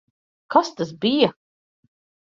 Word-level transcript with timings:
Kas 0.55 0.73
tas 0.81 0.95
bija? 1.05 1.31